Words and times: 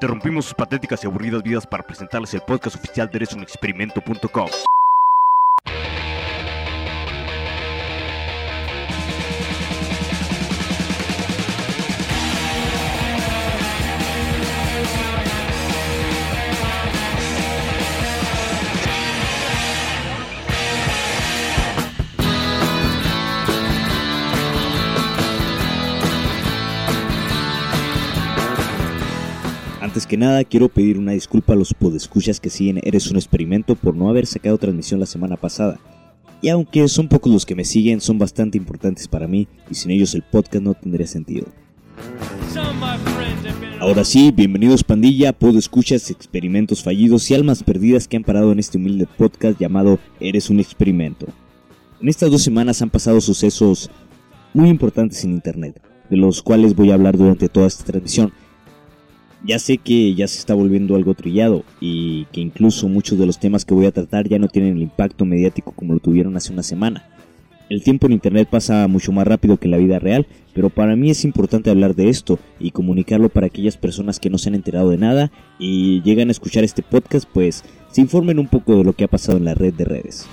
Interrumpimos 0.00 0.46
sus 0.46 0.54
patéticas 0.54 1.04
y 1.04 1.06
aburridas 1.06 1.42
vidas 1.42 1.66
para 1.66 1.82
presentarles 1.82 2.32
el 2.32 2.40
podcast 2.40 2.74
oficial 2.74 3.10
de 3.10 3.18
eresunexperimento.com. 3.18 4.69
Antes 29.90 30.06
que 30.06 30.16
nada, 30.16 30.44
quiero 30.44 30.68
pedir 30.68 30.98
una 30.98 31.10
disculpa 31.10 31.54
a 31.54 31.56
los 31.56 31.74
podescuchas 31.74 32.38
que 32.38 32.48
siguen 32.48 32.78
Eres 32.84 33.10
un 33.10 33.16
Experimento 33.16 33.74
por 33.74 33.96
no 33.96 34.08
haber 34.08 34.24
sacado 34.24 34.56
transmisión 34.56 35.00
la 35.00 35.06
semana 35.06 35.34
pasada. 35.36 35.80
Y 36.40 36.48
aunque 36.48 36.86
son 36.86 37.08
pocos 37.08 37.32
los 37.32 37.44
que 37.44 37.56
me 37.56 37.64
siguen, 37.64 38.00
son 38.00 38.16
bastante 38.16 38.56
importantes 38.56 39.08
para 39.08 39.26
mí 39.26 39.48
y 39.68 39.74
sin 39.74 39.90
ellos 39.90 40.14
el 40.14 40.22
podcast 40.22 40.62
no 40.62 40.74
tendría 40.74 41.08
sentido. 41.08 41.48
Ahora 43.80 44.04
sí, 44.04 44.30
bienvenidos 44.30 44.84
pandilla, 44.84 45.32
podescuchas, 45.32 46.08
experimentos 46.12 46.84
fallidos 46.84 47.28
y 47.28 47.34
almas 47.34 47.64
perdidas 47.64 48.06
que 48.06 48.16
han 48.16 48.22
parado 48.22 48.52
en 48.52 48.60
este 48.60 48.78
humilde 48.78 49.08
podcast 49.18 49.58
llamado 49.58 49.98
Eres 50.20 50.50
un 50.50 50.60
Experimento. 50.60 51.26
En 52.00 52.08
estas 52.08 52.30
dos 52.30 52.44
semanas 52.44 52.80
han 52.80 52.90
pasado 52.90 53.20
sucesos 53.20 53.90
muy 54.54 54.68
importantes 54.68 55.24
en 55.24 55.32
Internet, 55.32 55.82
de 56.08 56.16
los 56.16 56.44
cuales 56.44 56.76
voy 56.76 56.92
a 56.92 56.94
hablar 56.94 57.16
durante 57.16 57.48
toda 57.48 57.66
esta 57.66 57.82
transmisión. 57.82 58.32
Ya 59.44 59.58
sé 59.58 59.78
que 59.78 60.14
ya 60.14 60.28
se 60.28 60.38
está 60.38 60.54
volviendo 60.54 60.96
algo 60.96 61.14
trillado 61.14 61.64
y 61.80 62.26
que 62.26 62.40
incluso 62.40 62.88
muchos 62.88 63.18
de 63.18 63.26
los 63.26 63.38
temas 63.38 63.64
que 63.64 63.74
voy 63.74 63.86
a 63.86 63.92
tratar 63.92 64.28
ya 64.28 64.38
no 64.38 64.48
tienen 64.48 64.76
el 64.76 64.82
impacto 64.82 65.24
mediático 65.24 65.72
como 65.72 65.94
lo 65.94 66.00
tuvieron 66.00 66.36
hace 66.36 66.52
una 66.52 66.62
semana. 66.62 67.04
El 67.70 67.84
tiempo 67.84 68.06
en 68.06 68.12
Internet 68.14 68.48
pasa 68.50 68.88
mucho 68.88 69.12
más 69.12 69.26
rápido 69.26 69.56
que 69.56 69.68
la 69.68 69.76
vida 69.76 70.00
real, 70.00 70.26
pero 70.52 70.70
para 70.70 70.96
mí 70.96 71.08
es 71.08 71.24
importante 71.24 71.70
hablar 71.70 71.94
de 71.94 72.08
esto 72.08 72.40
y 72.58 72.72
comunicarlo 72.72 73.28
para 73.28 73.46
aquellas 73.46 73.76
personas 73.76 74.18
que 74.18 74.28
no 74.28 74.38
se 74.38 74.48
han 74.48 74.56
enterado 74.56 74.90
de 74.90 74.98
nada 74.98 75.30
y 75.58 76.02
llegan 76.02 76.28
a 76.28 76.32
escuchar 76.32 76.64
este 76.64 76.82
podcast, 76.82 77.28
pues 77.32 77.64
se 77.92 78.00
informen 78.00 78.40
un 78.40 78.48
poco 78.48 78.76
de 78.76 78.82
lo 78.82 78.92
que 78.92 79.04
ha 79.04 79.08
pasado 79.08 79.38
en 79.38 79.44
la 79.44 79.54
red 79.54 79.72
de 79.72 79.84
redes. 79.84 80.26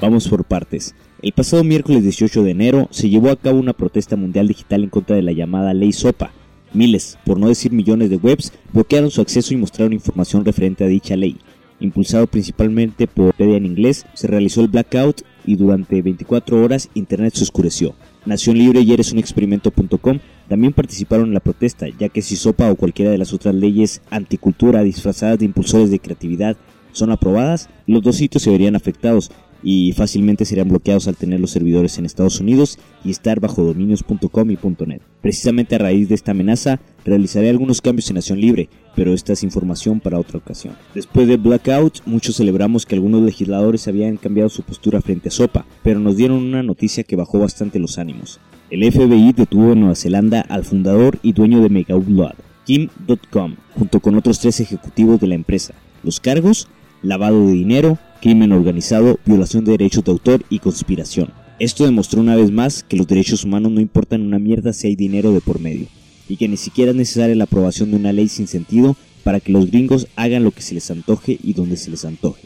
Vamos 0.00 0.28
por 0.28 0.44
partes. 0.44 0.94
El 1.20 1.32
pasado 1.32 1.62
miércoles 1.62 2.02
18 2.02 2.42
de 2.42 2.52
enero 2.52 2.88
se 2.90 3.10
llevó 3.10 3.28
a 3.28 3.36
cabo 3.36 3.58
una 3.58 3.74
protesta 3.74 4.16
mundial 4.16 4.48
digital 4.48 4.82
en 4.82 4.88
contra 4.88 5.14
de 5.14 5.20
la 5.20 5.32
llamada 5.32 5.74
Ley 5.74 5.92
SOPA. 5.92 6.32
Miles, 6.72 7.18
por 7.26 7.38
no 7.38 7.48
decir 7.48 7.70
millones 7.70 8.08
de 8.08 8.16
webs, 8.16 8.50
bloquearon 8.72 9.10
su 9.10 9.20
acceso 9.20 9.52
y 9.52 9.58
mostraron 9.58 9.92
información 9.92 10.42
referente 10.42 10.84
a 10.84 10.86
dicha 10.86 11.16
ley. 11.16 11.36
Impulsado 11.80 12.26
principalmente 12.28 13.06
por 13.08 13.26
Wikipedia 13.26 13.58
en 13.58 13.66
inglés, 13.66 14.06
se 14.14 14.26
realizó 14.26 14.62
el 14.62 14.68
blackout 14.68 15.20
y 15.44 15.56
durante 15.56 16.00
24 16.00 16.62
horas 16.62 16.88
Internet 16.94 17.34
se 17.34 17.44
oscureció. 17.44 17.94
Nación 18.24 18.56
Libre 18.56 18.80
y 18.80 18.92
eresunexperimento.com 18.94 20.18
también 20.48 20.72
participaron 20.72 21.28
en 21.28 21.34
la 21.34 21.40
protesta, 21.40 21.86
ya 21.98 22.08
que 22.08 22.22
si 22.22 22.36
SOPA 22.36 22.70
o 22.70 22.76
cualquiera 22.76 23.10
de 23.10 23.18
las 23.18 23.34
otras 23.34 23.54
leyes 23.54 24.00
anticultura 24.08 24.82
disfrazadas 24.82 25.38
de 25.38 25.44
impulsores 25.44 25.90
de 25.90 25.98
creatividad 25.98 26.56
son 26.92 27.10
aprobadas, 27.10 27.68
los 27.86 28.02
dos 28.02 28.16
sitios 28.16 28.42
se 28.42 28.50
verían 28.50 28.76
afectados, 28.76 29.30
y 29.62 29.92
fácilmente 29.92 30.44
serían 30.44 30.68
bloqueados 30.68 31.08
al 31.08 31.16
tener 31.16 31.40
los 31.40 31.50
servidores 31.50 31.98
en 31.98 32.06
Estados 32.06 32.40
Unidos 32.40 32.78
y 33.04 33.10
estar 33.10 33.40
bajo 33.40 33.62
dominios.com 33.62 34.50
y 34.50 34.58
.net. 34.86 35.02
Precisamente 35.20 35.74
a 35.74 35.78
raíz 35.78 36.08
de 36.08 36.14
esta 36.14 36.30
amenaza, 36.30 36.80
realizaré 37.04 37.50
algunos 37.50 37.80
cambios 37.80 38.08
en 38.10 38.16
Nación 38.16 38.40
Libre, 38.40 38.68
pero 38.96 39.12
esta 39.12 39.32
es 39.32 39.42
información 39.42 40.00
para 40.00 40.18
otra 40.18 40.38
ocasión. 40.38 40.74
Después 40.94 41.28
del 41.28 41.38
blackout, 41.38 42.00
muchos 42.06 42.36
celebramos 42.36 42.86
que 42.86 42.94
algunos 42.94 43.22
legisladores 43.22 43.88
habían 43.88 44.16
cambiado 44.16 44.48
su 44.48 44.62
postura 44.62 45.00
frente 45.00 45.28
a 45.28 45.32
SOPA, 45.32 45.66
pero 45.82 46.00
nos 46.00 46.16
dieron 46.16 46.38
una 46.38 46.62
noticia 46.62 47.04
que 47.04 47.16
bajó 47.16 47.38
bastante 47.38 47.78
los 47.78 47.98
ánimos. 47.98 48.40
El 48.70 48.90
FBI 48.90 49.32
detuvo 49.32 49.72
en 49.72 49.80
Nueva 49.80 49.96
Zelanda 49.96 50.42
al 50.42 50.64
fundador 50.64 51.18
y 51.22 51.32
dueño 51.32 51.60
de 51.60 51.70
Mega 51.70 51.96
Upload, 51.96 52.34
Kim.com, 52.64 53.56
junto 53.76 54.00
con 54.00 54.14
otros 54.14 54.38
tres 54.38 54.60
ejecutivos 54.60 55.20
de 55.20 55.26
la 55.26 55.34
empresa. 55.34 55.74
Los 56.04 56.20
cargos 56.20 56.68
lavado 57.02 57.46
de 57.46 57.52
dinero, 57.52 57.98
crimen 58.20 58.52
organizado, 58.52 59.18
violación 59.24 59.64
de 59.64 59.72
derechos 59.72 60.04
de 60.04 60.12
autor 60.12 60.44
y 60.50 60.58
conspiración. 60.58 61.32
Esto 61.58 61.84
demostró 61.84 62.20
una 62.20 62.36
vez 62.36 62.50
más 62.50 62.82
que 62.82 62.96
los 62.96 63.06
derechos 63.06 63.44
humanos 63.44 63.72
no 63.72 63.80
importan 63.80 64.22
una 64.22 64.38
mierda 64.38 64.72
si 64.72 64.86
hay 64.86 64.96
dinero 64.96 65.32
de 65.32 65.40
por 65.40 65.60
medio, 65.60 65.86
y 66.28 66.36
que 66.36 66.48
ni 66.48 66.56
siquiera 66.56 66.92
es 66.92 66.96
necesaria 66.96 67.34
la 67.34 67.44
aprobación 67.44 67.90
de 67.90 67.96
una 67.96 68.12
ley 68.12 68.28
sin 68.28 68.46
sentido 68.46 68.96
para 69.24 69.40
que 69.40 69.52
los 69.52 69.70
gringos 69.70 70.06
hagan 70.16 70.44
lo 70.44 70.52
que 70.52 70.62
se 70.62 70.74
les 70.74 70.90
antoje 70.90 71.38
y 71.42 71.52
donde 71.52 71.76
se 71.76 71.90
les 71.90 72.04
antoje. 72.04 72.42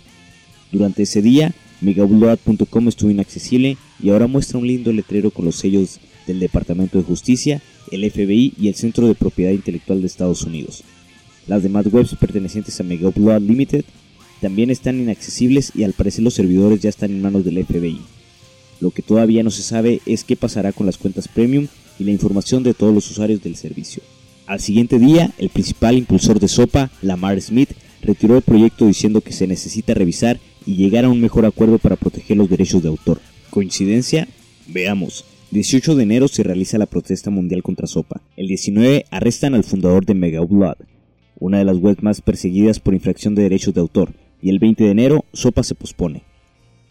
Durante 0.72 1.04
ese 1.04 1.22
día, 1.22 1.54
megaupload.com 1.80 2.88
estuvo 2.88 3.10
inaccesible 3.10 3.76
y 4.02 4.10
ahora 4.10 4.26
muestra 4.26 4.58
un 4.58 4.66
lindo 4.66 4.92
letrero 4.92 5.30
con 5.30 5.44
los 5.44 5.56
sellos 5.56 6.00
del 6.26 6.40
Departamento 6.40 6.98
de 6.98 7.04
Justicia, 7.04 7.62
el 7.90 8.10
FBI 8.10 8.54
y 8.58 8.68
el 8.68 8.74
Centro 8.74 9.06
de 9.06 9.14
Propiedad 9.14 9.52
Intelectual 9.52 10.00
de 10.00 10.06
Estados 10.06 10.42
Unidos. 10.42 10.82
Las 11.46 11.62
demás 11.62 11.86
webs 11.92 12.16
pertenecientes 12.18 12.80
a 12.80 12.84
Megaupload 12.84 13.42
Limited 13.42 13.84
también 14.44 14.68
están 14.68 15.00
inaccesibles 15.00 15.72
y 15.74 15.84
al 15.84 15.94
parecer 15.94 16.22
los 16.22 16.34
servidores 16.34 16.78
ya 16.78 16.90
están 16.90 17.10
en 17.10 17.22
manos 17.22 17.46
del 17.46 17.64
FBI. 17.64 17.98
Lo 18.78 18.90
que 18.90 19.00
todavía 19.00 19.42
no 19.42 19.50
se 19.50 19.62
sabe 19.62 20.02
es 20.04 20.22
qué 20.22 20.36
pasará 20.36 20.70
con 20.72 20.84
las 20.84 20.98
cuentas 20.98 21.28
premium 21.28 21.66
y 21.98 22.04
la 22.04 22.10
información 22.10 22.62
de 22.62 22.74
todos 22.74 22.94
los 22.94 23.10
usuarios 23.10 23.42
del 23.42 23.56
servicio. 23.56 24.02
Al 24.44 24.60
siguiente 24.60 24.98
día, 24.98 25.32
el 25.38 25.48
principal 25.48 25.96
impulsor 25.96 26.40
de 26.40 26.48
SOPA, 26.48 26.90
Lamar 27.00 27.40
Smith, 27.40 27.70
retiró 28.02 28.36
el 28.36 28.42
proyecto 28.42 28.86
diciendo 28.86 29.22
que 29.22 29.32
se 29.32 29.46
necesita 29.46 29.94
revisar 29.94 30.38
y 30.66 30.76
llegar 30.76 31.06
a 31.06 31.08
un 31.08 31.22
mejor 31.22 31.46
acuerdo 31.46 31.78
para 31.78 31.96
proteger 31.96 32.36
los 32.36 32.50
derechos 32.50 32.82
de 32.82 32.90
autor. 32.90 33.22
¿Coincidencia? 33.48 34.28
Veamos. 34.66 35.24
18 35.52 35.94
de 35.94 36.02
enero 36.02 36.28
se 36.28 36.42
realiza 36.42 36.76
la 36.76 36.84
protesta 36.84 37.30
mundial 37.30 37.62
contra 37.62 37.86
SOPA. 37.86 38.20
El 38.36 38.48
19 38.48 39.06
arrestan 39.10 39.54
al 39.54 39.64
fundador 39.64 40.04
de 40.04 40.12
Mega 40.12 40.42
Upload, 40.42 40.76
una 41.38 41.56
de 41.56 41.64
las 41.64 41.78
webs 41.78 42.02
más 42.02 42.20
perseguidas 42.20 42.78
por 42.78 42.92
infracción 42.92 43.34
de 43.34 43.44
derechos 43.44 43.72
de 43.72 43.80
autor, 43.80 44.12
y 44.44 44.50
el 44.50 44.58
20 44.58 44.84
de 44.84 44.90
enero 44.90 45.24
Sopa 45.32 45.62
se 45.62 45.74
pospone. 45.74 46.22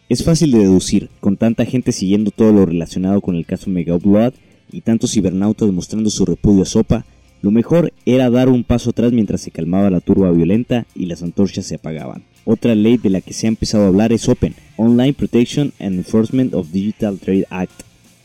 Es 0.09 0.23
fácil 0.23 0.49
de 0.49 0.57
deducir, 0.57 1.09
con 1.19 1.37
tanta 1.37 1.65
gente 1.65 1.91
siguiendo 1.91 2.31
todo 2.31 2.51
lo 2.51 2.65
relacionado 2.65 3.21
con 3.21 3.35
el 3.35 3.45
caso 3.45 3.69
Mega 3.69 3.95
Blood 3.95 4.33
y 4.71 4.81
tantos 4.81 5.11
cibernautas 5.11 5.67
demostrando 5.67 6.09
su 6.09 6.25
repudio 6.25 6.63
a 6.63 6.65
Sopa, 6.65 7.05
lo 7.43 7.51
mejor 7.51 7.93
era 8.07 8.31
dar 8.31 8.49
un 8.49 8.63
paso 8.63 8.89
atrás 8.89 9.11
mientras 9.11 9.41
se 9.41 9.51
calmaba 9.51 9.91
la 9.91 9.99
turba 9.99 10.31
violenta 10.31 10.87
y 10.95 11.05
las 11.05 11.21
antorchas 11.21 11.67
se 11.67 11.75
apagaban. 11.75 12.23
Otra 12.43 12.73
ley 12.73 12.97
de 12.97 13.11
la 13.11 13.21
que 13.21 13.33
se 13.33 13.45
ha 13.45 13.49
empezado 13.49 13.83
a 13.83 13.87
hablar 13.89 14.13
es 14.13 14.27
OPEN, 14.27 14.55
Online 14.77 15.13
Protection 15.13 15.73
and 15.79 15.93
Enforcement 15.93 16.55
of 16.55 16.71
Digital 16.71 17.19
Trade 17.19 17.45
Act, 17.51 17.83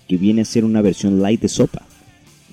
que 0.08 0.16
viene 0.16 0.40
a 0.40 0.46
ser 0.46 0.64
una 0.64 0.80
versión 0.80 1.20
light 1.20 1.42
de 1.42 1.48
SOPA, 1.48 1.86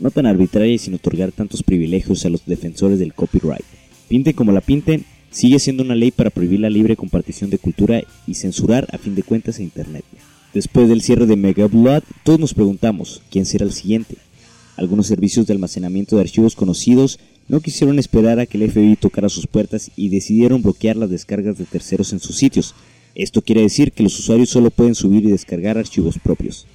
no 0.02 0.12
tan 0.12 0.26
arbitraria 0.26 0.74
y 0.74 0.78
sin 0.78 0.96
otorgar 0.96 1.32
tantos 1.32 1.64
privilegios 1.64 2.26
a 2.26 2.30
los 2.30 2.46
defensores 2.46 3.00
del 3.00 3.14
copyright. 3.14 3.64
Pinte 4.10 4.34
como 4.34 4.52
la 4.52 4.62
pinten, 4.62 5.06
sigue 5.36 5.60
siendo 5.60 5.84
una 5.84 5.96
ley 5.96 6.12
para 6.12 6.30
prohibir 6.30 6.62
la 6.62 6.70
libre 6.70 6.96
compartición 6.96 7.50
de 7.50 7.58
cultura 7.58 8.02
y 8.26 8.36
censurar 8.36 8.88
a 8.94 8.98
fin 8.98 9.16
de 9.16 9.24
cuentas 9.24 9.60
a 9.60 9.64
Internet. 9.64 10.06
Después 10.54 10.88
del 10.88 11.02
cierre 11.02 11.26
de 11.26 11.36
Mega 11.36 11.68
Blood, 11.68 12.04
todos 12.24 12.40
nos 12.40 12.54
preguntamos 12.54 13.22
quién 13.30 13.46
será 13.46 13.66
el 13.66 13.74
siguiente. 13.74 14.16
Algunos 14.78 15.08
servicios 15.08 15.46
de 15.46 15.52
almacenamiento 15.52 16.16
de 16.16 16.22
archivos 16.22 16.56
conocidos 16.56 17.20
no 17.50 17.60
quisieron 17.60 18.00
esperar 18.00 18.40
a 18.40 18.46
que 18.46 18.58
el 18.58 18.72
FBI 18.72 18.96
tocara 18.96 19.28
sus 19.28 19.46
puertas 19.46 19.92
y 19.98 20.08
decidieron 20.08 20.62
bloquear 20.62 20.96
las 20.96 21.10
descargas 21.10 21.58
de 21.58 21.66
terceros 21.66 22.14
en 22.14 22.22
sus 22.22 22.38
sitios. 22.38 22.74
Esto 23.14 23.42
quiere 23.42 23.62
decir 23.62 23.92
que 23.92 24.04
los 24.04 24.18
usuarios 24.18 24.50
solo 24.50 24.72
pueden 24.72 24.96
subir 24.96 25.26
y 25.26 25.32
descargar 25.32 25.78
archivos 25.78 26.18
propios. 26.18 26.66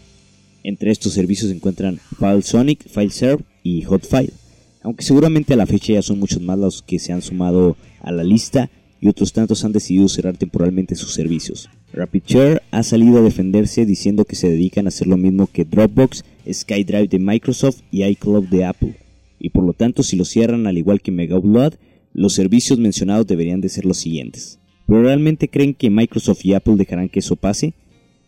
Entre 0.65 0.91
estos 0.91 1.15
servicios 1.15 1.49
se 1.49 1.57
encuentran 1.57 1.99
FileSonic, 2.19 2.87
FileServe 2.87 3.43
y 3.63 3.85
Hotfile 3.85 4.35
aunque 4.83 5.05
seguramente 5.05 5.55
a 5.55 5.57
la 5.57 5.67
fecha 5.67 5.93
ya 5.93 6.03
son 6.03 6.19
muchos 6.19 6.41
más 6.41 6.59
los 6.59 6.83
que 6.83 6.99
se 6.99 7.13
han 7.13 7.23
sumado 7.23 7.77
a 8.01 8.13
la 8.13 8.25
lista 8.25 8.71
y 9.01 9.09
otros 9.09 9.33
tantos 9.33 9.65
han 9.65 9.73
decidido 9.73 10.09
cerrar 10.09 10.37
temporalmente 10.37 10.95
sus 10.95 11.15
servicios. 11.15 11.71
RapidShare 11.93 12.63
ha 12.71 12.83
salido 12.83 13.19
a 13.19 13.23
defenderse 13.23 13.87
diciendo 13.87 14.25
que 14.25 14.37
se 14.37 14.51
dedican 14.51 14.87
a 14.87 14.89
hacer 14.89 15.07
lo 15.07 15.17
mismo 15.17 15.47
que 15.47 15.65
Dropbox, 15.65 16.25
SkyDrive 16.51 17.09
de 17.09 17.19
Microsoft 17.19 17.81
y 17.91 18.05
iCloud 18.05 18.49
de 18.49 18.65
Apple, 18.65 18.97
y 19.39 19.51
por 19.51 19.65
lo 19.65 19.73
tanto 19.73 20.03
si 20.03 20.17
lo 20.17 20.25
cierran 20.25 20.67
al 20.67 20.77
igual 20.77 21.01
que 21.01 21.13
Megaupload, 21.13 21.75
los 22.13 22.35
servicios 22.35 22.79
mencionados 22.79 23.27
deberían 23.27 23.61
de 23.61 23.71
ser 23.71 23.87
los 23.87 23.99
siguientes. 23.99 24.59
¿Pero 24.87 25.03
realmente 25.03 25.49
creen 25.49 25.75
que 25.75 25.89
Microsoft 25.89 26.45
y 26.45 26.55
Apple 26.55 26.77
dejarán 26.77 27.09
que 27.09 27.21
eso 27.21 27.37
pase? 27.37 27.75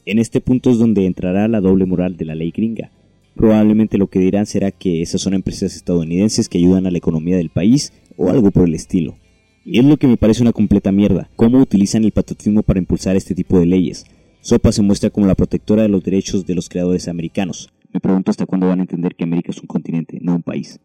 En 0.07 0.19
este 0.19 0.41
punto 0.41 0.71
es 0.71 0.79
donde 0.79 1.07
entrará 1.07 1.49
la 1.49 1.61
doble 1.61 1.85
moral 1.85 2.17
de 2.17 2.25
la 2.25 2.35
ley 2.35 2.51
gringa 2.51 2.91
probablemente 3.35 3.99
lo 3.99 4.09
que 4.09 4.19
dirán 4.19 4.47
será 4.47 4.71
que 4.71 5.03
esas 5.03 5.21
son 5.21 5.35
empresas 5.35 5.77
estadounidenses 5.77 6.49
que 6.49 6.59
ayudan 6.59 6.87
a 6.87 6.91
la 6.91 6.99
economía 6.99 7.37
del 7.37 7.51
país 7.51 7.93
o 8.17 8.31
algo 8.31 8.51
por 8.51 8.67
el 8.67 8.75
estilo. 8.75 9.17
Y 9.65 9.79
es 9.79 9.85
lo 9.85 9.97
que 9.97 10.09
me 10.09 10.17
parece 10.17 10.43
una 10.43 10.53
completa 10.53 10.91
mierda, 10.91 11.31
cómo 11.37 11.59
utilizan 11.59 12.05
el 12.05 12.13
patriotismo 12.13 12.63
para 12.63 12.81
impulsar 12.81 13.17
este 13.17 13.35
tipo 13.35 13.59
de 13.59 13.67
leyes. 13.67 14.05
SOPA 14.41 14.73
se 14.73 14.83
muestra 14.83 15.11
como 15.11 15.27
la 15.27 15.37
protectora 15.37 15.83
de 15.83 15.89
los 15.89 16.03
derechos 16.03 16.47
de 16.47 16.55
los 16.57 16.69
creadores 16.69 17.07
americanos, 17.07 17.71
Me 17.93 18.01
pregunto 18.01 18.31
hasta 18.31 18.47
cuándo 18.47 18.67
van 18.69 18.81
a 18.81 18.83
entender 18.83 19.15
que 19.15 19.25
América 19.25 19.53
es 19.53 19.61
un 19.61 19.67
continente, 19.67 20.19
no 20.21 20.35
un 20.35 20.43
país. 20.43 20.81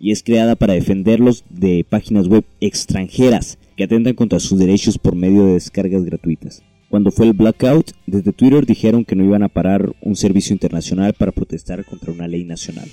Y 0.00 0.10
es 0.10 0.22
creada 0.22 0.56
para 0.56 0.74
defenderlos 0.74 1.44
de 1.48 1.86
páginas 1.88 2.28
web 2.28 2.44
extranjeras 2.60 3.58
que 3.76 3.84
atentan 3.84 4.14
contra 4.14 4.40
sus 4.40 4.58
derechos 4.58 4.98
por 4.98 5.14
medio 5.14 5.46
de 5.46 5.54
descargas 5.54 6.04
gratuitas. 6.04 6.62
Cuando 6.88 7.10
fue 7.10 7.26
el 7.26 7.34
blackout, 7.34 7.90
desde 8.06 8.32
Twitter 8.32 8.64
dijeron 8.64 9.04
que 9.04 9.14
no 9.14 9.22
iban 9.22 9.42
a 9.42 9.48
parar 9.48 9.94
un 10.00 10.16
servicio 10.16 10.54
internacional 10.54 11.12
para 11.12 11.32
protestar 11.32 11.84
contra 11.84 12.12
una 12.12 12.26
ley 12.26 12.44
nacional. 12.44 12.88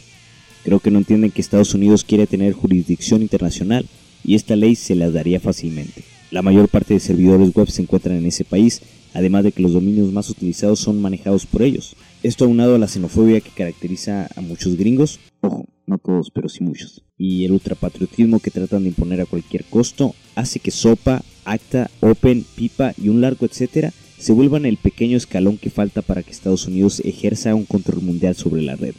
Creo 0.66 0.82
que 0.82 0.92
no 0.92 0.98
entienden 0.98 1.32
que 1.32 1.40
Estados 1.40 1.74
Unidos 1.74 2.04
quiere 2.04 2.28
tener 2.28 2.52
jurisdicción 2.52 3.22
internacional 3.22 3.86
y 4.22 4.36
esta 4.36 4.58
ley 4.58 4.76
se 4.76 4.96
las 4.96 5.14
daría 5.14 5.40
fácilmente. 5.40 6.04
La 6.30 6.42
mayor 6.42 6.68
parte 6.68 6.94
de 6.94 7.00
servidores 7.00 7.54
web 7.54 7.70
se 7.70 7.84
encuentran 7.84 8.18
en 8.18 8.26
ese 8.26 8.44
país, 8.44 8.82
además 9.14 9.46
de 9.46 9.54
que 9.54 9.62
los 9.62 9.72
dominios 9.72 10.12
más 10.12 10.30
utilizados 10.30 10.80
son 10.80 11.02
manejados 11.02 11.46
por 11.46 11.62
ellos. 11.62 11.96
Esto 12.22 12.44
aunado 12.44 12.76
a 12.76 12.80
la 12.80 12.90
xenofobia 12.90 13.40
que 13.40 13.52
caracteriza 13.52 14.28
a 14.36 14.42
muchos 14.42 14.76
gringos, 14.76 15.22
ojo, 15.40 15.68
no 15.88 16.00
todos, 16.00 16.32
pero 16.32 16.50
sí 16.50 16.64
muchos, 16.64 17.04
y 17.18 17.46
el 17.46 17.54
ultrapatriotismo 17.54 18.42
que 18.42 18.52
tratan 18.52 18.84
de 18.84 18.90
imponer 18.90 19.22
a 19.22 19.26
cualquier 19.26 19.64
costo, 19.64 20.16
hace 20.36 20.60
que 20.60 20.72
SOPA, 20.72 21.24
ACTA, 21.46 21.90
Open, 22.02 22.46
PIPA 22.56 22.94
y 23.02 23.10
un 23.10 23.22
largo 23.22 23.46
etcétera 23.46 23.94
se 24.18 24.34
vuelvan 24.34 24.66
el 24.66 24.78
pequeño 24.78 25.18
escalón 25.18 25.58
que 25.58 25.70
falta 25.70 26.02
para 26.02 26.24
que 26.24 26.32
Estados 26.32 26.68
Unidos 26.68 27.02
ejerza 27.06 27.56
un 27.56 27.66
control 27.66 28.02
mundial 28.02 28.36
sobre 28.36 28.62
la 28.62 28.76
red. 28.76 28.96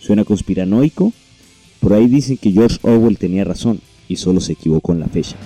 ¿Suena 0.00 0.24
conspiranoico? 0.24 1.12
Por 1.80 1.92
ahí 1.92 2.08
dicen 2.08 2.36
que 2.36 2.52
George 2.52 2.78
Orwell 2.82 3.18
tenía 3.18 3.44
razón 3.44 3.80
y 4.08 4.16
solo 4.16 4.40
se 4.40 4.52
equivocó 4.54 4.92
en 4.92 5.00
la 5.00 5.08
fecha. 5.08 5.36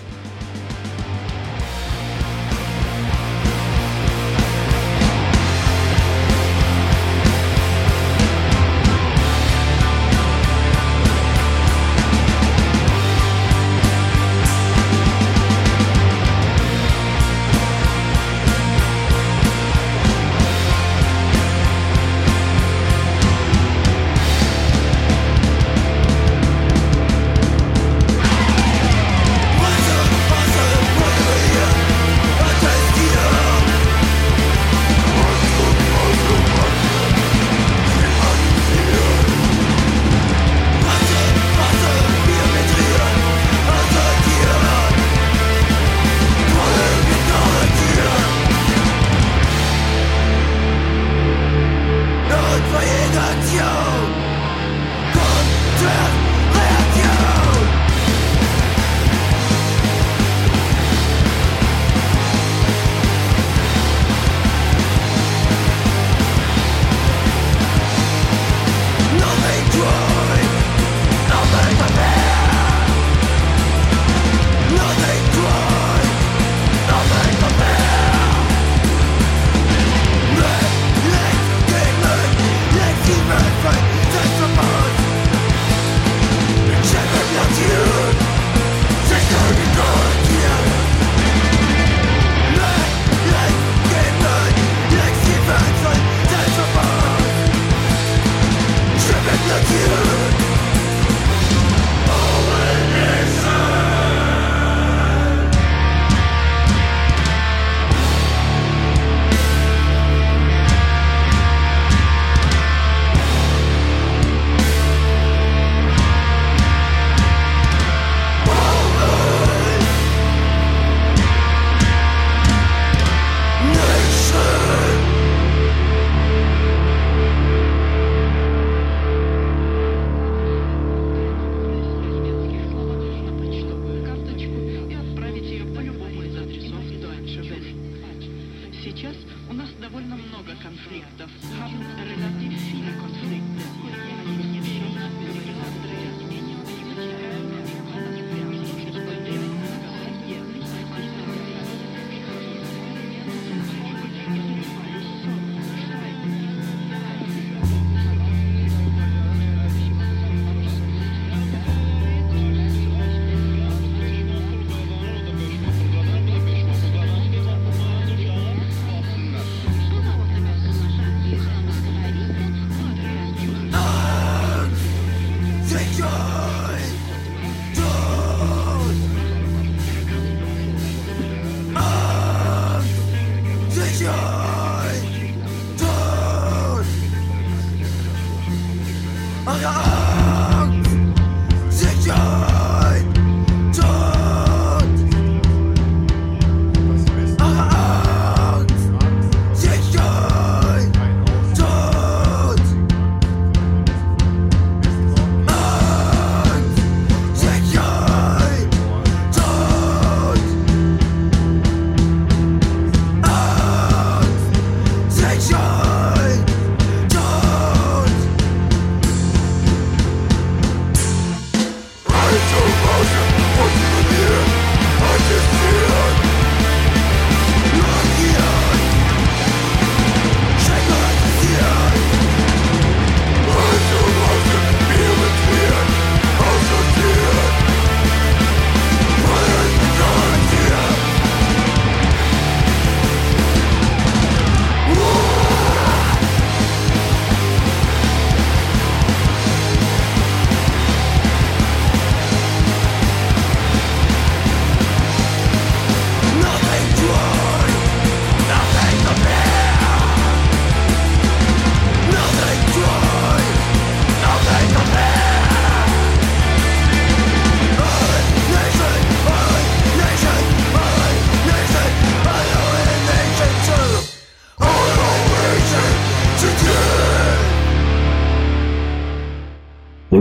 Сейчас 138.83 139.15
у 139.49 139.53
нас 139.53 139.69
довольно 139.81 140.17
много 140.17 140.57
конфликтов. 140.61 141.31
Haben 141.61 141.87
relativ 142.03 142.53
viele 142.73 142.93
Konflikte. 143.01 143.63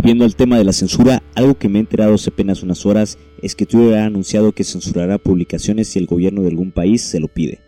Volviendo 0.01 0.25
al 0.25 0.36
tema 0.36 0.58
de 0.58 0.63
la 0.63 0.74
censura, 0.74 1.22
algo 1.36 1.60
que 1.60 1.70
me 1.70 1.77
he 1.77 1.81
enterado 1.81 2.15
hace 2.15 2.31
apenas 2.31 2.63
unas 2.63 2.88
horas 2.88 3.20
es 3.43 3.53
que 3.53 3.67
Twitter 3.67 4.00
ha 4.00 4.08
anunciado 4.08 4.51
que 4.51 4.63
censurará 4.63 5.20
publicaciones 5.20 5.89
si 5.89 6.00
el 6.00 6.08
gobierno 6.08 6.41
de 6.41 6.48
algún 6.48 6.72
país 6.72 7.03
se 7.03 7.20
lo 7.20 7.27
pide. 7.27 7.60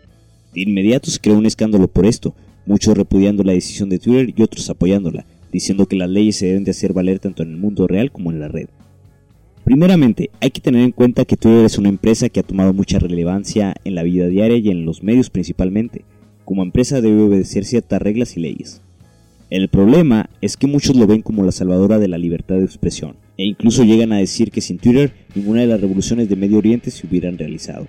De 0.52 0.62
inmediato 0.62 1.12
se 1.12 1.20
creó 1.20 1.38
un 1.38 1.46
escándalo 1.46 1.86
por 1.86 2.06
esto, 2.06 2.34
muchos 2.66 2.98
repudiando 2.98 3.44
la 3.44 3.52
decisión 3.52 3.88
de 3.88 4.00
Twitter 4.00 4.34
y 4.36 4.42
otros 4.42 4.68
apoyándola, 4.68 5.24
diciendo 5.52 5.86
que 5.86 5.94
las 5.94 6.10
leyes 6.10 6.34
se 6.34 6.46
deben 6.46 6.64
de 6.64 6.72
hacer 6.72 6.92
valer 6.92 7.20
tanto 7.20 7.44
en 7.44 7.50
el 7.50 7.56
mundo 7.56 7.86
real 7.86 8.10
como 8.10 8.32
en 8.32 8.40
la 8.40 8.48
red. 8.48 8.66
Primeramente, 9.62 10.30
hay 10.40 10.50
que 10.50 10.60
tener 10.60 10.82
en 10.82 10.90
cuenta 10.90 11.24
que 11.24 11.36
Twitter 11.36 11.64
es 11.64 11.78
una 11.78 11.88
empresa 11.88 12.30
que 12.30 12.40
ha 12.40 12.42
tomado 12.42 12.72
mucha 12.72 12.98
relevancia 12.98 13.76
en 13.84 13.94
la 13.94 14.02
vida 14.02 14.26
diaria 14.26 14.56
y 14.56 14.70
en 14.70 14.84
los 14.84 15.04
medios 15.04 15.30
principalmente. 15.30 16.04
Como 16.44 16.64
empresa 16.64 17.00
debe 17.00 17.22
obedecer 17.22 17.64
ciertas 17.64 18.02
reglas 18.02 18.36
y 18.36 18.40
leyes. 18.40 18.82
El 19.54 19.68
problema 19.68 20.28
es 20.40 20.56
que 20.56 20.66
muchos 20.66 20.96
lo 20.96 21.06
ven 21.06 21.22
como 21.22 21.44
la 21.44 21.52
salvadora 21.52 22.00
de 22.00 22.08
la 22.08 22.18
libertad 22.18 22.56
de 22.56 22.64
expresión, 22.64 23.14
e 23.38 23.44
incluso 23.44 23.84
llegan 23.84 24.10
a 24.10 24.18
decir 24.18 24.50
que 24.50 24.60
sin 24.60 24.78
Twitter 24.78 25.12
ninguna 25.32 25.60
de 25.60 25.68
las 25.68 25.80
revoluciones 25.80 26.28
de 26.28 26.34
Medio 26.34 26.58
Oriente 26.58 26.90
se 26.90 27.06
hubieran 27.06 27.38
realizado. 27.38 27.86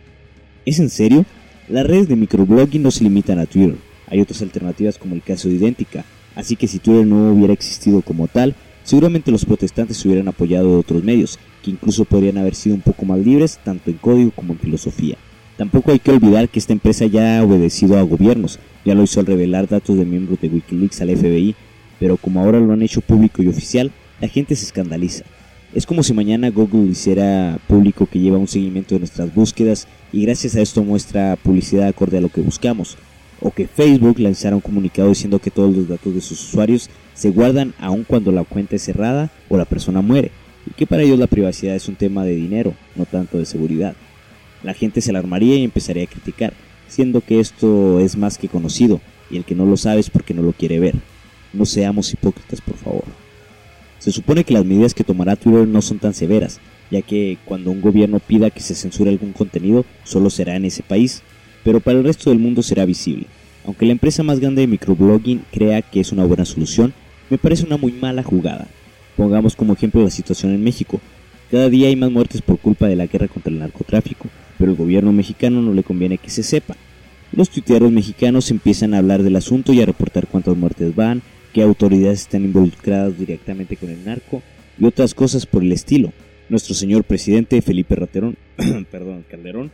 ¿Es 0.64 0.80
en 0.80 0.92
serio? 0.92 1.26
Las 1.68 1.88
redes 1.88 2.08
de 2.08 2.18
microblogging 2.18 2.84
no 2.84 2.92
se 2.92 3.04
limitan 3.04 3.40
a 3.40 3.48
Twitter, 3.48 3.78
hay 4.06 4.22
otras 4.22 4.44
alternativas 4.44 5.00
como 5.00 5.16
el 5.16 5.24
caso 5.24 5.50
de 5.50 5.56
Idéntica, 5.56 6.06
así 6.36 6.56
que 6.56 6.68
si 6.68 6.78
Twitter 6.78 7.08
no 7.08 7.34
hubiera 7.34 7.54
existido 7.54 8.04
como 8.04 8.28
tal, 8.28 8.54
seguramente 8.84 9.32
los 9.32 9.44
protestantes 9.44 10.06
hubieran 10.06 10.28
apoyado 10.28 10.70
de 10.70 10.78
otros 10.78 11.04
medios, 11.04 11.40
que 11.64 11.72
incluso 11.72 12.06
podrían 12.06 12.38
haber 12.38 12.54
sido 12.54 12.76
un 12.76 12.82
poco 12.82 13.06
más 13.06 13.18
libres 13.26 13.60
tanto 13.64 13.90
en 13.90 13.98
código 13.98 14.30
como 14.30 14.54
en 14.54 14.60
filosofía. 14.60 15.18
Tampoco 15.58 15.92
hay 15.92 16.00
que 16.00 16.12
olvidar 16.12 16.50
que 16.50 16.60
esta 16.60 16.74
empresa 16.74 17.06
ya 17.06 17.40
ha 17.40 17.44
obedecido 17.44 17.98
a 17.98 18.02
gobiernos, 18.02 18.60
ya 18.84 18.94
lo 18.94 19.04
hizo 19.04 19.22
al 19.22 19.26
revelar 19.26 19.70
datos 19.70 19.98
de 19.98 20.06
miembros 20.06 20.42
de 20.42 20.50
Wikileaks 20.50 21.02
al 21.02 21.16
FBI, 21.16 21.56
pero 21.98 22.18
como 22.18 22.42
ahora 22.42 22.60
lo 22.60 22.74
han 22.74 22.82
hecho 22.82 23.00
público 23.00 23.42
y 23.42 23.48
oficial, 23.48 23.92
la 24.20 24.28
gente 24.28 24.56
se 24.56 24.66
escandaliza. 24.66 25.24
Es 25.74 25.86
como 25.86 26.04
si 26.04 26.14
mañana 26.14 26.50
Google 26.50 26.92
hiciera 26.92 27.58
público 27.68 28.06
que 28.06 28.20
lleva 28.20 28.38
un 28.38 28.48
seguimiento 28.48 28.96
de 28.96 29.00
nuestras 29.00 29.34
búsquedas 29.34 29.88
y 30.12 30.24
gracias 30.24 30.56
a 30.56 30.62
esto 30.62 30.84
muestra 30.84 31.38
publicidad 31.42 31.88
acorde 31.88 32.18
a 32.18 32.22
lo 32.22 32.30
que 32.30 32.42
buscamos, 32.42 32.98
o 33.40 33.52
que 33.52 33.68
Facebook 33.68 34.20
lanzara 34.20 34.56
un 34.56 34.62
comunicado 34.62 35.10
diciendo 35.10 35.40
que 35.40 35.52
todos 35.52 35.74
los 35.74 35.88
datos 35.88 36.14
de 36.14 36.22
sus 36.22 36.42
usuarios 36.44 36.90
se 37.14 37.30
guardan 37.30 37.74
aun 37.80 38.04
cuando 38.04 38.32
la 38.34 38.44
cuenta 38.44 38.76
es 38.76 38.82
cerrada 38.82 39.32
o 39.48 39.56
la 39.56 39.66
persona 39.66 40.02
muere, 40.02 40.32
y 40.70 40.74
que 40.74 40.86
para 40.86 41.04
ellos 41.04 41.20
la 41.20 41.28
privacidad 41.28 41.76
es 41.76 41.88
un 41.88 41.96
tema 41.96 42.26
de 42.26 42.36
dinero, 42.36 42.74
no 42.96 43.06
tanto 43.06 43.38
de 43.38 43.46
seguridad. 43.46 43.96
La 44.66 44.74
gente 44.74 45.00
se 45.00 45.12
alarmaría 45.12 45.58
y 45.58 45.64
empezaría 45.64 46.06
a 46.06 46.08
criticar, 46.08 46.52
siendo 46.88 47.22
que 47.22 47.40
esto 47.40 48.00
es 48.00 48.18
más 48.18 48.40
que 48.40 48.50
conocido, 48.50 49.00
y 49.30 49.38
el 49.38 49.46
que 49.46 49.54
no 49.54 49.64
lo 49.68 49.78
sabe 49.78 50.00
es 50.00 50.10
porque 50.10 50.34
no 50.34 50.42
lo 50.42 50.54
quiere 50.54 50.80
ver. 50.80 50.96
No 51.54 51.68
seamos 51.68 52.12
hipócritas, 52.12 52.62
por 52.62 52.76
favor. 52.76 53.04
Se 54.00 54.12
supone 54.12 54.44
que 54.44 54.56
las 54.56 54.66
medidas 54.66 54.96
que 54.96 55.04
tomará 55.04 55.36
Twitter 55.36 55.68
no 55.68 55.84
son 55.84 56.00
tan 56.00 56.16
severas, 56.16 56.60
ya 56.90 57.04
que 57.04 57.38
cuando 57.46 57.70
un 57.70 57.80
gobierno 57.80 58.20
pida 58.20 58.50
que 58.50 58.60
se 58.60 58.74
censure 58.74 59.12
algún 59.12 59.34
contenido, 59.34 59.86
solo 60.04 60.32
será 60.32 60.56
en 60.56 60.66
ese 60.66 60.82
país, 60.82 61.22
pero 61.64 61.80
para 61.80 62.00
el 62.00 62.04
resto 62.04 62.32
del 62.32 62.40
mundo 62.40 62.64
será 62.64 62.86
visible. 62.86 63.28
Aunque 63.68 63.86
la 63.86 63.92
empresa 63.92 64.24
más 64.24 64.40
grande 64.40 64.62
de 64.62 64.68
microblogging 64.68 65.44
crea 65.52 65.84
que 65.84 66.00
es 66.00 66.12
una 66.12 66.26
buena 66.26 66.46
solución, 66.46 66.92
me 67.30 67.38
parece 67.38 67.68
una 67.68 67.78
muy 67.78 67.92
mala 67.92 68.24
jugada. 68.24 68.68
Pongamos 69.16 69.56
como 69.56 69.74
ejemplo 69.74 70.04
la 70.04 70.10
situación 70.10 70.56
en 70.56 70.64
México. 70.64 71.00
Cada 71.52 71.70
día 71.70 71.88
hay 71.88 71.96
más 71.96 72.10
muertes 72.10 72.42
por 72.42 72.58
culpa 72.58 72.88
de 72.88 72.96
la 72.96 73.06
guerra 73.06 73.28
contra 73.28 73.54
el 73.54 73.60
narcotráfico, 73.60 74.28
pero 74.58 74.72
el 74.72 74.78
gobierno 74.78 75.12
mexicano 75.12 75.62
no 75.62 75.74
le 75.74 75.84
conviene 75.84 76.18
que 76.18 76.30
se 76.30 76.44
sepa. 76.44 76.76
Los 77.32 77.50
tuiteros 77.50 77.92
mexicanos 77.92 78.52
empiezan 78.52 78.94
a 78.94 79.00
hablar 79.00 79.24
del 79.24 79.36
asunto 79.36 79.74
y 79.74 79.82
a 79.82 79.86
reportar 79.86 80.28
cuántas 80.28 80.56
muertes 80.56 80.96
van, 80.96 81.22
qué 81.54 81.64
autoridades 81.64 82.22
están 82.22 82.46
involucradas 82.46 83.18
directamente 83.18 83.78
con 83.78 83.90
el 83.90 84.04
narco 84.06 84.42
y 84.80 84.86
otras 84.86 85.14
cosas 85.14 85.46
por 85.46 85.64
el 85.64 85.72
estilo. 85.72 86.14
Nuestro 86.50 86.76
señor 86.76 87.04
presidente 87.04 87.62
Felipe 87.62 87.96
Raterón, 87.96 88.38
Calderón, 89.30 89.72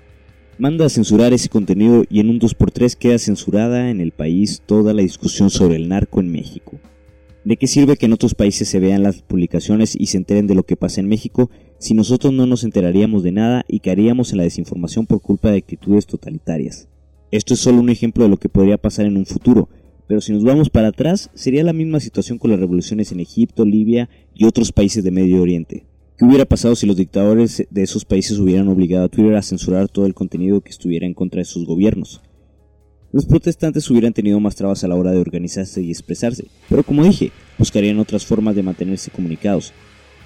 manda 0.58 0.86
a 0.86 0.90
censurar 0.90 1.34
ese 1.34 1.50
contenido 1.50 2.04
y 2.10 2.20
en 2.20 2.30
un 2.30 2.40
2x3 2.40 2.96
queda 2.96 3.18
censurada 3.20 3.90
en 3.90 4.00
el 4.00 4.12
país 4.12 4.62
toda 4.66 4.94
la 4.94 5.02
discusión 5.02 5.50
sobre 5.50 5.76
el 5.76 5.90
narco 5.90 6.20
en 6.20 6.32
México. 6.32 6.80
¿De 7.44 7.58
qué 7.58 7.66
sirve 7.66 7.98
que 7.98 8.06
en 8.06 8.14
otros 8.14 8.36
países 8.36 8.70
se 8.70 8.80
vean 8.80 9.02
las 9.02 9.24
publicaciones 9.24 9.96
y 10.00 10.06
se 10.08 10.18
enteren 10.18 10.46
de 10.46 10.54
lo 10.54 10.62
que 10.64 10.78
pasa 10.78 11.02
en 11.02 11.08
México 11.08 11.50
si 11.80 11.96
nosotros 11.96 12.32
no 12.32 12.46
nos 12.46 12.64
enteraríamos 12.64 13.24
de 13.24 13.32
nada 13.32 13.66
y 13.68 13.80
caeríamos 13.80 14.32
en 14.32 14.38
la 14.38 14.44
desinformación 14.44 15.08
por 15.08 15.22
culpa 15.22 15.50
de 15.50 15.58
actitudes 15.58 16.06
totalitarias? 16.06 16.88
Esto 17.32 17.56
es 17.56 17.60
solo 17.60 17.80
un 17.80 17.90
ejemplo 17.90 18.24
de 18.24 18.30
lo 18.30 18.38
que 18.38 18.48
podría 18.48 18.78
pasar 18.78 19.08
en 19.08 19.18
un 19.18 19.26
futuro, 19.26 19.70
pero 20.08 20.22
si 20.22 20.34
nos 20.34 20.44
vamos 20.44 20.70
para 20.70 20.90
atrás 20.90 21.32
sería 21.34 21.64
la 21.64 21.74
misma 21.74 22.00
situación 22.00 22.38
con 22.38 22.52
las 22.52 22.60
revoluciones 22.60 23.12
en 23.12 23.22
Egipto, 23.22 23.66
Libia 23.66 24.08
y 24.36 24.46
otros 24.46 24.72
países 24.72 25.04
de 25.04 25.10
Medio 25.10 25.42
Oriente. 25.42 25.86
¿Qué 26.20 26.26
hubiera 26.26 26.46
pasado 26.46 26.76
si 26.76 26.86
los 26.86 26.98
dictadores 26.98 27.66
de 27.72 27.82
esos 27.82 28.06
países 28.06 28.38
hubieran 28.38 28.68
obligado 28.68 29.06
a 29.06 29.10
Twitter 29.10 29.34
a 29.34 29.42
censurar 29.42 29.90
todo 29.90 30.06
el 30.06 30.14
contenido 30.14 30.62
que 30.62 30.70
estuviera 30.70 31.08
en 31.08 31.16
contra 31.16 31.40
de 31.40 31.46
sus 31.46 31.66
gobiernos? 31.66 32.22
Los 33.14 33.26
protestantes 33.26 33.90
hubieran 33.90 34.14
tenido 34.14 34.40
más 34.40 34.56
trabas 34.56 34.86
a 34.86 34.88
la 34.88 34.96
hora 34.96 35.12
de 35.12 35.20
organizarse 35.20 35.82
y 35.82 35.92
expresarse, 35.92 36.46
pero 36.70 36.82
como 36.82 37.04
dije, 37.04 37.32
buscarían 37.58 38.00
otras 38.00 38.26
formas 38.26 38.56
de 38.56 38.64
mantenerse 38.64 39.12
comunicados. 39.12 39.74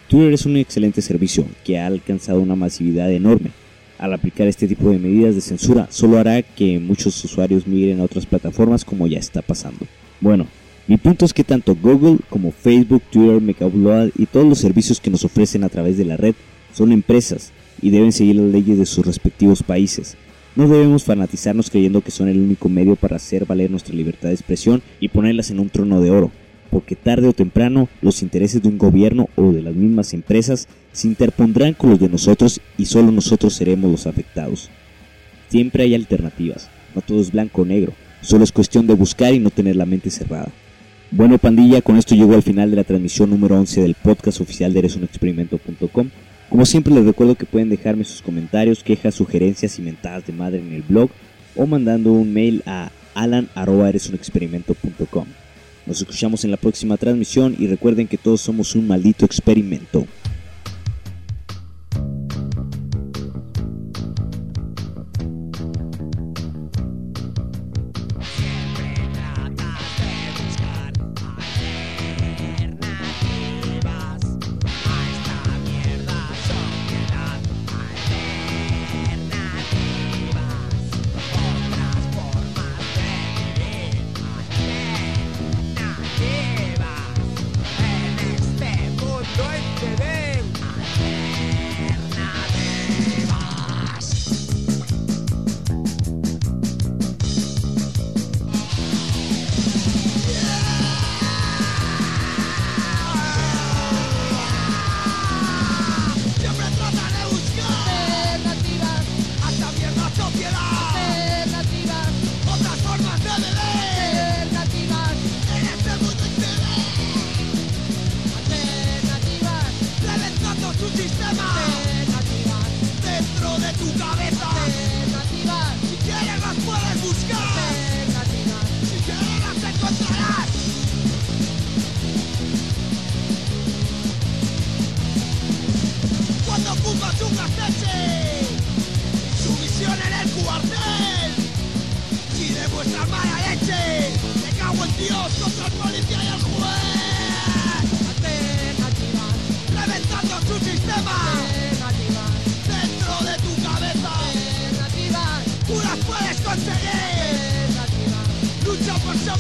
Twitter 0.08 0.34
es 0.34 0.46
un 0.46 0.56
excelente 0.58 1.02
servicio 1.02 1.46
que 1.64 1.80
ha 1.80 1.88
alcanzado 1.88 2.40
una 2.42 2.56
masividad 2.56 3.12
enorme. 3.12 3.50
Al 3.98 4.14
aplicar 4.14 4.46
este 4.46 4.68
tipo 4.68 4.92
de 4.92 5.00
medidas 5.00 5.34
de 5.34 5.42
censura, 5.42 5.88
solo 5.90 6.20
hará 6.20 6.44
que 6.44 6.78
muchos 6.78 7.24
usuarios 7.24 7.66
migren 7.66 8.02
a 8.02 8.04
otras 8.04 8.28
plataformas 8.28 8.86
como 8.86 9.08
ya 9.08 9.18
está 9.18 9.42
pasando. 9.42 9.88
Bueno, 10.22 10.46
mi 10.88 10.98
punto 10.98 11.26
es 11.26 11.34
que 11.34 11.44
tanto 11.44 11.76
Google 11.76 12.20
como 12.30 12.52
Facebook, 12.52 13.02
Twitter, 13.10 13.42
Megaupload 13.42 14.12
y 14.16 14.28
todos 14.28 14.46
los 14.46 14.60
servicios 14.60 15.02
que 15.02 15.10
nos 15.10 15.26
ofrecen 15.26 15.64
a 15.64 15.70
través 15.70 15.98
de 15.98 16.06
la 16.06 16.18
red 16.18 16.36
son 16.72 16.92
empresas 16.92 17.52
y 17.82 17.90
deben 17.90 18.12
seguir 18.12 18.36
las 18.36 18.52
leyes 18.52 18.78
de 18.78 18.86
sus 18.86 19.04
respectivos 19.04 19.64
países. 19.64 20.18
No 20.56 20.70
debemos 20.70 21.04
fanatizarnos 21.04 21.70
creyendo 21.70 22.00
que 22.00 22.12
son 22.12 22.30
el 22.30 22.40
único 22.40 22.70
medio 22.70 22.96
para 22.96 23.18
hacer 23.18 23.46
valer 23.46 23.70
nuestra 23.70 23.94
libertad 23.94 24.30
de 24.30 24.36
expresión 24.36 24.82
y 25.02 25.10
ponerlas 25.10 25.52
en 25.52 25.60
un 25.60 25.70
trono 25.70 26.00
de 26.00 26.12
oro, 26.12 26.32
porque 26.72 26.96
tarde 26.96 27.28
o 27.28 27.34
temprano 27.34 27.90
los 28.02 28.22
intereses 28.22 28.62
de 28.62 28.70
un 28.70 28.78
gobierno 28.78 29.28
o 29.36 29.52
de 29.52 29.62
las 29.62 29.76
mismas 29.76 30.14
empresas 30.14 30.70
se 30.94 31.10
interpondrán 31.10 31.74
con 31.74 31.90
los 31.90 32.00
de 32.00 32.08
nosotros 32.08 32.62
y 32.78 32.86
solo 32.86 33.12
nosotros 33.12 33.54
seremos 33.54 33.92
los 33.92 34.08
afectados. 34.08 34.70
Siempre 35.50 35.84
hay 35.84 35.94
alternativas, 35.94 36.70
no 36.96 37.02
todo 37.02 37.20
es 37.20 37.34
blanco 37.34 37.64
o 37.64 37.66
negro, 37.66 37.92
solo 38.22 38.46
es 38.46 38.54
cuestión 38.54 38.88
de 38.88 38.94
buscar 38.94 39.34
y 39.34 39.40
no 39.40 39.50
tener 39.50 39.76
la 39.76 39.86
mente 39.86 40.10
cerrada. 40.10 40.48
Bueno, 41.12 41.38
pandilla, 41.38 41.82
con 41.82 41.98
esto 41.98 42.16
llego 42.16 42.34
al 42.34 42.44
final 42.44 42.70
de 42.72 42.78
la 42.78 42.84
transmisión 42.86 43.30
número 43.30 43.60
11 43.60 43.82
del 43.82 43.96
podcast 43.96 44.40
oficial 44.40 44.74
de 44.74 44.80
eresunexperimento.com. 44.80 46.10
Como 46.50 46.66
siempre 46.66 46.94
les 46.94 47.06
recuerdo 47.06 47.36
que 47.36 47.46
pueden 47.46 47.70
dejarme 47.70 48.04
sus 48.04 48.22
comentarios, 48.22 48.84
quejas, 48.84 49.16
sugerencias 49.16 49.80
y 49.80 49.82
mentadas 49.82 50.26
de 50.26 50.34
madre 50.34 50.60
en 50.60 50.74
el 50.74 50.82
blog 50.84 51.10
o 51.56 51.66
mandando 51.66 52.12
un 52.12 52.34
mail 52.34 52.62
a 52.66 52.92
alan.eresunexperimento.com. 53.16 55.26
Nos 55.86 56.02
escuchamos 56.02 56.44
en 56.44 56.52
la 56.52 56.58
próxima 56.58 56.98
transmisión 56.98 57.56
y 57.58 57.68
recuerden 57.68 58.08
que 58.08 58.18
todos 58.18 58.42
somos 58.42 58.76
un 58.76 58.88
maldito 58.88 59.26
experimento. 59.26 60.06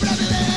Alternativas, 0.07 0.54